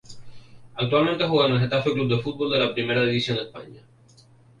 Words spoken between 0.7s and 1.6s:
Actualmente juega en el